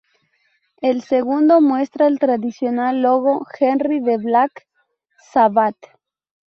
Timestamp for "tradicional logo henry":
2.17-3.99